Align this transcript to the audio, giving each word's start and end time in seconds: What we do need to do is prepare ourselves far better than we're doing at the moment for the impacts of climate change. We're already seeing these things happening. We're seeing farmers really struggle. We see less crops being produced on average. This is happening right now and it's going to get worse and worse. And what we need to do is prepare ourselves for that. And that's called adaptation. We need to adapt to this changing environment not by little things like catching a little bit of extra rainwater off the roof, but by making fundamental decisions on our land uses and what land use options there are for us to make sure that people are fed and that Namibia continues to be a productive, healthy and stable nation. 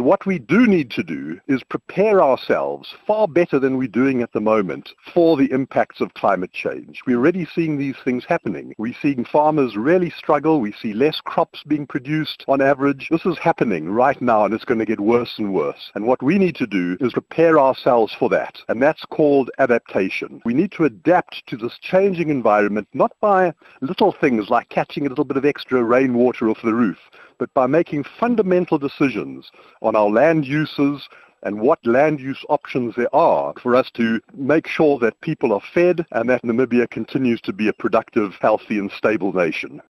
What 0.00 0.26
we 0.26 0.38
do 0.38 0.66
need 0.66 0.90
to 0.92 1.02
do 1.02 1.40
is 1.46 1.62
prepare 1.62 2.20
ourselves 2.20 2.94
far 3.06 3.28
better 3.28 3.58
than 3.58 3.78
we're 3.78 3.88
doing 3.88 4.22
at 4.22 4.32
the 4.32 4.40
moment 4.40 4.90
for 5.14 5.36
the 5.36 5.50
impacts 5.50 6.00
of 6.00 6.12
climate 6.14 6.52
change. 6.52 7.00
We're 7.06 7.16
already 7.16 7.46
seeing 7.46 7.78
these 7.78 7.96
things 8.04 8.24
happening. 8.24 8.74
We're 8.76 8.96
seeing 9.00 9.24
farmers 9.24 9.76
really 9.76 10.10
struggle. 10.10 10.60
We 10.60 10.72
see 10.72 10.92
less 10.92 11.20
crops 11.20 11.62
being 11.66 11.86
produced 11.86 12.44
on 12.48 12.60
average. 12.60 13.08
This 13.10 13.24
is 13.24 13.38
happening 13.38 13.88
right 13.88 14.20
now 14.20 14.44
and 14.44 14.52
it's 14.52 14.64
going 14.64 14.80
to 14.80 14.84
get 14.84 15.00
worse 15.00 15.38
and 15.38 15.54
worse. 15.54 15.90
And 15.94 16.06
what 16.06 16.22
we 16.22 16.38
need 16.38 16.56
to 16.56 16.66
do 16.66 16.96
is 17.00 17.12
prepare 17.12 17.58
ourselves 17.58 18.12
for 18.18 18.28
that. 18.30 18.58
And 18.68 18.82
that's 18.82 19.04
called 19.06 19.50
adaptation. 19.58 20.42
We 20.44 20.54
need 20.54 20.72
to 20.72 20.84
adapt 20.84 21.46
to 21.46 21.56
this 21.56 21.78
changing 21.80 22.30
environment 22.30 22.88
not 22.92 23.12
by 23.20 23.54
little 23.80 24.12
things 24.12 24.50
like 24.50 24.68
catching 24.68 25.06
a 25.06 25.08
little 25.08 25.24
bit 25.24 25.36
of 25.36 25.44
extra 25.44 25.82
rainwater 25.82 26.50
off 26.50 26.58
the 26.62 26.74
roof, 26.74 26.98
but 27.38 27.52
by 27.54 27.66
making 27.66 28.04
fundamental 28.04 28.78
decisions 28.78 29.50
on 29.82 29.96
our 29.96 30.08
land 30.08 30.46
uses 30.46 31.08
and 31.44 31.60
what 31.60 31.84
land 31.86 32.20
use 32.20 32.44
options 32.48 32.94
there 32.96 33.14
are 33.14 33.52
for 33.62 33.76
us 33.76 33.90
to 33.92 34.20
make 34.34 34.66
sure 34.66 34.98
that 34.98 35.20
people 35.20 35.52
are 35.52 35.60
fed 35.60 36.04
and 36.12 36.28
that 36.28 36.42
Namibia 36.42 36.88
continues 36.90 37.40
to 37.42 37.52
be 37.52 37.68
a 37.68 37.72
productive, 37.72 38.34
healthy 38.40 38.78
and 38.78 38.90
stable 38.90 39.32
nation. 39.32 39.80